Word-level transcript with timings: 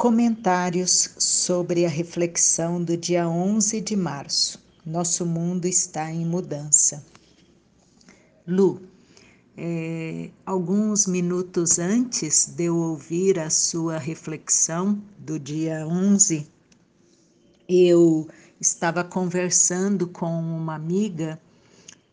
Comentários 0.00 1.10
sobre 1.18 1.84
a 1.84 1.88
reflexão 1.90 2.82
do 2.82 2.96
dia 2.96 3.28
11 3.28 3.82
de 3.82 3.94
março. 3.94 4.58
Nosso 4.82 5.26
mundo 5.26 5.66
está 5.66 6.10
em 6.10 6.24
mudança. 6.24 7.04
Lu, 8.46 8.80
é, 9.54 10.30
alguns 10.46 11.06
minutos 11.06 11.78
antes 11.78 12.46
de 12.46 12.64
eu 12.64 12.78
ouvir 12.78 13.38
a 13.38 13.50
sua 13.50 13.98
reflexão 13.98 14.98
do 15.18 15.38
dia 15.38 15.86
11, 15.86 16.48
eu 17.68 18.26
estava 18.58 19.04
conversando 19.04 20.08
com 20.08 20.32
uma 20.40 20.76
amiga 20.76 21.38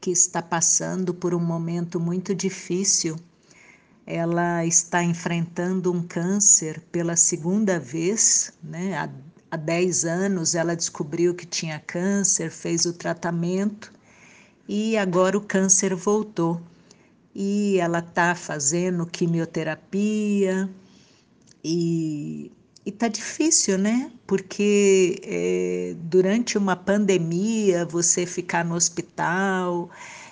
que 0.01 0.11
está 0.11 0.41
passando 0.41 1.13
por 1.13 1.33
um 1.33 1.39
momento 1.39 2.01
muito 2.01 2.35
difícil 2.35 3.15
ela 4.07 4.65
está 4.65 5.03
enfrentando 5.03 5.91
um 5.91 6.01
câncer 6.01 6.79
pela 6.89 7.17
segunda 7.17 7.77
vez, 7.77 8.53
né? 8.63 8.97
Há, 8.97 9.09
há 9.51 9.57
10 9.57 10.05
anos 10.05 10.55
ela 10.55 10.77
descobriu 10.77 11.35
que 11.35 11.45
tinha 11.45 11.77
câncer, 11.85 12.49
fez 12.49 12.85
o 12.85 12.93
tratamento 12.93 13.91
e 14.65 14.97
agora 14.97 15.37
o 15.37 15.41
câncer 15.41 15.93
voltou. 15.93 16.61
E 17.35 17.77
ela 17.79 17.99
está 17.99 18.33
fazendo 18.33 19.05
quimioterapia 19.05 20.69
e 21.61 22.49
está 22.85 23.09
difícil, 23.09 23.77
né? 23.77 24.09
Porque 24.25 25.19
é, 25.21 25.95
durante 25.99 26.57
uma 26.57 26.77
pandemia 26.77 27.85
você 27.85 28.25
ficar 28.25 28.63
no 28.63 28.73
hospital, 28.75 29.89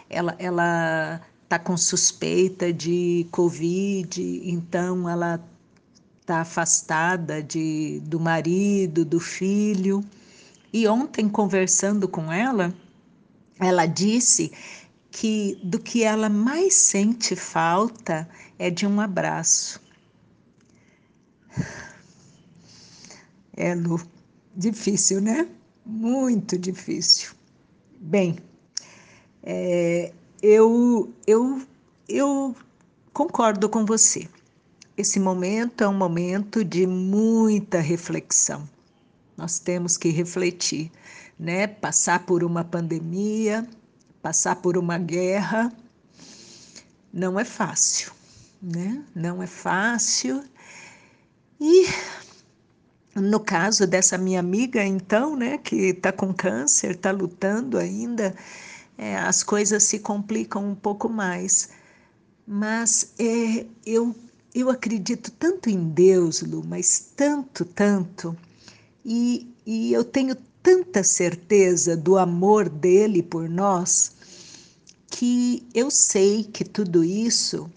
ela, 0.10 0.34
ela 0.40 1.22
está 1.46 1.60
com 1.60 1.78
suspeita 1.78 2.74
de 2.74 3.28
Covid, 3.32 4.42
então 4.44 5.08
ela 5.08 5.40
está 6.20 6.42
afastada 6.42 7.42
de, 7.42 8.02
do 8.04 8.20
marido, 8.20 9.06
do 9.06 9.20
filho. 9.20 10.04
E 10.74 10.88
ontem, 10.88 11.30
conversando 11.30 12.08
com 12.08 12.34
ela, 12.34 12.74
ela 13.60 13.86
disse 13.86 14.52
que 15.12 15.58
do 15.64 15.80
que 15.80 16.04
ela 16.04 16.30
mais 16.30 16.74
sente 16.74 17.36
falta 17.36 18.28
é 18.58 18.72
de 18.72 18.88
um 18.88 19.00
abraço. 19.00 19.80
É, 23.56 23.74
Lu, 23.76 24.02
difícil, 24.56 25.22
né? 25.22 25.48
Muito 25.86 26.58
difícil. 26.58 27.34
Bem, 28.02 28.38
é, 29.44 30.12
eu, 30.46 31.12
eu, 31.26 31.60
eu 32.08 32.56
concordo 33.12 33.68
com 33.68 33.84
você. 33.84 34.30
Esse 34.96 35.20
momento 35.20 35.84
é 35.84 35.88
um 35.88 35.98
momento 35.98 36.64
de 36.64 36.86
muita 36.86 37.80
reflexão. 37.80 38.70
Nós 39.36 39.58
temos 39.58 39.98
que 39.98 40.10
refletir, 40.10 40.92
né? 41.38 41.66
Passar 41.66 42.28
por 42.28 42.44
uma 42.44 42.64
pandemia, 42.64 43.68
passar 44.22 44.58
por 44.58 44.78
uma 44.78 45.00
guerra, 45.00 45.74
não 47.12 47.40
é 47.40 47.44
fácil, 47.44 48.12
né? 48.62 49.04
Não 49.16 49.42
é 49.42 49.48
fácil. 49.48 50.44
E 51.60 51.88
no 53.16 53.40
caso 53.40 53.88
dessa 53.88 54.16
minha 54.16 54.40
amiga, 54.40 54.84
então, 54.84 55.36
né, 55.36 55.58
que 55.58 55.76
está 55.88 56.12
com 56.12 56.32
câncer, 56.32 56.92
está 56.92 57.12
lutando 57.12 57.80
ainda, 57.80 58.36
é, 58.98 59.18
as 59.18 59.44
coisas 59.44 59.84
se 59.84 60.00
complicam 60.00 60.70
um 60.70 60.76
pouco 60.76 61.10
mais. 61.10 61.70
Mas 62.48 63.14
é, 63.20 63.66
eu, 63.86 64.16
eu 64.54 64.70
acredito 64.70 65.32
tanto 65.32 65.70
em 65.70 65.90
Deus, 65.90 66.42
Lu, 66.42 66.64
mas 66.66 67.12
tanto, 67.16 67.66
tanto, 67.66 68.36
e, 69.04 69.48
e 69.66 69.94
eu 69.94 70.04
tenho 70.04 70.36
tanta 70.64 71.04
certeza 71.04 71.96
do 71.96 72.18
amor 72.18 72.70
dele 72.70 73.22
por 73.22 73.50
nós, 73.50 74.16
que 75.08 75.68
eu 75.74 75.92
sei 75.92 76.44
que 76.44 76.64
tudo 76.64 77.04
isso 77.04 77.70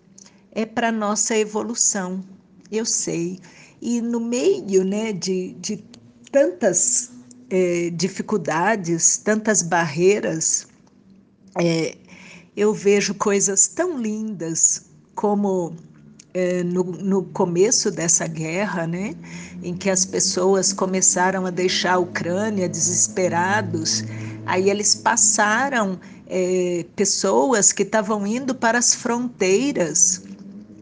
é 0.53 0.65
para 0.65 0.91
nossa 0.91 1.37
evolução, 1.37 2.25
eu 2.71 2.85
sei. 2.85 3.39
E 3.81 4.01
no 4.01 4.21
meio 4.21 4.85
né, 4.85 5.13
de, 5.13 5.53
de 5.55 5.85
tantas 6.31 7.11
é, 7.51 7.91
dificuldades, 7.91 9.19
tantas 9.19 9.63
barreiras, 9.63 10.68
é, 11.61 11.97
eu 12.57 12.73
vejo 12.73 13.15
coisas 13.15 13.69
tão 13.69 14.01
lindas 14.01 14.87
como 15.15 15.75
é, 16.33 16.63
no, 16.63 16.85
no, 16.85 17.23
começo 17.25 17.91
dessa 17.91 18.27
guerra, 18.27 18.87
né, 18.87 19.15
em 19.63 19.75
que 19.75 19.91
as 19.91 20.05
pessoas 20.05 20.73
começaram 20.73 21.47
a 21.47 21.51
deixar 21.51 21.95
a 21.95 21.99
Ucrânia 21.99 22.69
desesperados, 22.69 24.05
aí 24.47 24.71
eles 24.71 24.95
passaram 24.95 25.99
é, 26.29 26.85
pessoas 26.95 27.73
que 27.73 27.83
estavam 27.83 28.27
indo 28.27 28.55
para 28.55 28.79
as 28.79 28.95
fronteiras. 28.95 30.23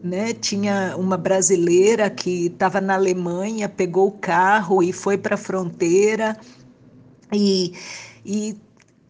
Né? 0.03 0.33
Tinha 0.33 0.95
uma 0.95 1.17
brasileira 1.17 2.09
que 2.09 2.45
estava 2.47 2.79
na 2.79 2.93
Alemanha, 2.93 3.67
pegou 3.67 4.07
o 4.07 4.11
carro 4.11 4.83
e 4.83 4.93
foi 4.93 5.17
para 5.17 5.35
a 5.35 5.37
fronteira 5.37 6.37
e, 7.33 7.73
e 8.23 8.55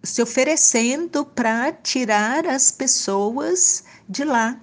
se 0.08 0.22
oferecendo 0.22 1.26
para 1.26 1.72
tirar 1.72 2.48
as 2.48 2.72
pessoas 2.72 3.84
de 4.08 4.24
lá, 4.24 4.60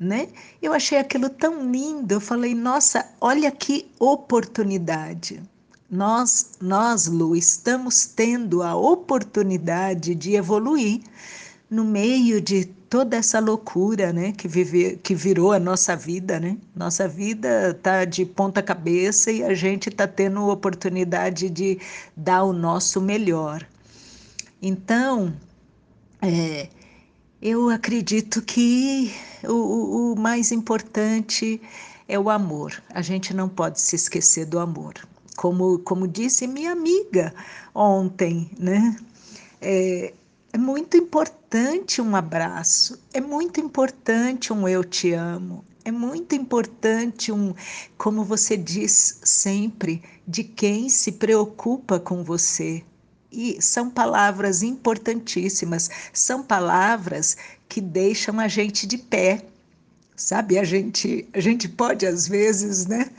né? 0.00 0.28
Eu 0.60 0.72
achei 0.72 0.98
aquilo 0.98 1.28
tão 1.28 1.70
lindo. 1.70 2.14
Eu 2.14 2.20
falei, 2.20 2.54
nossa, 2.54 3.06
olha 3.20 3.50
que 3.50 3.90
oportunidade. 3.98 5.42
Nós, 5.90 6.52
nós, 6.60 7.06
Lu, 7.06 7.36
estamos 7.36 8.06
tendo 8.06 8.62
a 8.62 8.74
oportunidade 8.74 10.14
de 10.14 10.34
evoluir 10.34 11.02
no 11.70 11.84
meio 11.84 12.40
de 12.40 12.64
toda 12.64 13.16
essa 13.16 13.38
loucura, 13.38 14.12
né, 14.12 14.32
que 14.32 14.48
vive, 14.48 14.96
que 15.02 15.14
virou 15.14 15.52
a 15.52 15.58
nossa 15.58 15.94
vida, 15.94 16.40
né? 16.40 16.56
Nossa 16.74 17.06
vida 17.06 17.74
tá 17.82 18.04
de 18.04 18.24
ponta 18.24 18.62
cabeça 18.62 19.30
e 19.30 19.42
a 19.44 19.52
gente 19.54 19.90
tá 19.90 20.06
tendo 20.06 20.38
a 20.38 20.52
oportunidade 20.52 21.50
de 21.50 21.78
dar 22.16 22.44
o 22.44 22.52
nosso 22.52 23.00
melhor. 23.00 23.66
Então, 24.60 25.34
é, 26.22 26.68
eu 27.40 27.68
acredito 27.68 28.40
que 28.42 29.12
o, 29.44 30.12
o 30.12 30.18
mais 30.18 30.50
importante 30.50 31.60
é 32.08 32.18
o 32.18 32.30
amor. 32.30 32.82
A 32.90 33.02
gente 33.02 33.34
não 33.34 33.48
pode 33.48 33.80
se 33.80 33.96
esquecer 33.96 34.46
do 34.46 34.58
amor. 34.58 34.94
Como, 35.36 35.78
como 35.80 36.08
disse 36.08 36.46
minha 36.46 36.72
amiga 36.72 37.34
ontem, 37.74 38.50
né? 38.58 38.96
É, 39.60 40.14
é 40.52 40.58
muito 40.58 40.96
importante 40.96 42.00
um 42.00 42.16
abraço, 42.16 42.98
é 43.12 43.20
muito 43.20 43.60
importante 43.60 44.52
um 44.52 44.66
eu 44.66 44.82
te 44.82 45.12
amo, 45.12 45.62
é 45.84 45.90
muito 45.92 46.34
importante 46.34 47.30
um, 47.30 47.54
como 47.98 48.24
você 48.24 48.56
diz 48.56 49.20
sempre, 49.22 50.02
de 50.26 50.42
quem 50.42 50.88
se 50.88 51.12
preocupa 51.12 52.00
com 52.00 52.24
você, 52.24 52.82
e 53.36 53.60
são 53.60 53.90
palavras 53.90 54.62
importantíssimas, 54.62 55.90
são 56.10 56.42
palavras 56.42 57.36
que 57.68 57.82
deixam 57.82 58.40
a 58.40 58.48
gente 58.48 58.86
de 58.86 58.96
pé. 58.96 59.44
Sabe, 60.16 60.58
a 60.58 60.64
gente, 60.64 61.28
a 61.34 61.40
gente 61.40 61.68
pode 61.68 62.06
às 62.06 62.26
vezes, 62.26 62.86
né, 62.86 63.10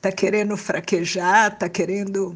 tá 0.00 0.10
querendo 0.10 0.56
fraquejar, 0.56 1.58
tá 1.58 1.68
querendo 1.68 2.34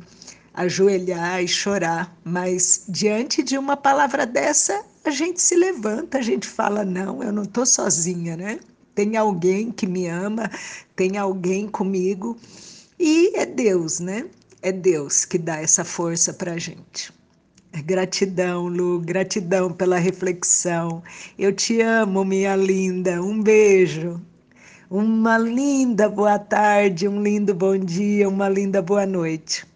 ajoelhar 0.53 1.43
e 1.43 1.49
chorar, 1.49 2.15
mas 2.23 2.85
diante 2.87 3.43
de 3.43 3.57
uma 3.57 3.79
palavra 3.79 4.27
dessa, 4.27 4.85
a 5.03 5.11
gente 5.11 5.41
se 5.41 5.57
levanta, 5.57 6.19
a 6.19 6.23
gente 6.23 6.47
fala: 6.47 6.85
"Não, 6.85 7.23
eu 7.23 7.33
não 7.33 7.47
tô 7.47 7.65
sozinha, 7.65 8.37
né? 8.37 8.61
Tem 8.95 9.17
alguém 9.17 9.73
que 9.73 9.87
me 9.87 10.07
ama, 10.07 10.51
tem 10.95 11.17
alguém 11.17 11.67
comigo". 11.67 12.37
E 12.99 13.35
é 13.35 13.47
Deus, 13.47 14.01
né? 14.01 14.27
É 14.61 14.71
Deus 14.71 15.25
que 15.25 15.39
dá 15.39 15.57
essa 15.57 15.85
força 15.85 16.35
para 16.35 16.53
a 16.53 16.59
gente. 16.59 17.20
Gratidão, 17.85 18.67
Lu, 18.67 19.01
gratidão 19.01 19.73
pela 19.73 19.99
reflexão. 19.99 21.03
Eu 21.39 21.53
te 21.53 21.81
amo, 21.81 22.25
minha 22.25 22.57
linda. 22.57 23.23
Um 23.23 23.43
beijo. 23.43 24.21
Uma 24.91 25.39
linda 25.39 26.09
boa 26.09 26.39
tarde, 26.39 27.07
um 27.07 27.23
lindo 27.23 27.55
bom 27.55 27.79
dia, 27.79 28.29
uma 28.29 28.49
linda 28.49 28.83
boa 28.83 29.07
noite. 29.07 29.70